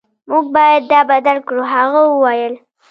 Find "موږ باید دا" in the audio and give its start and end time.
0.29-0.99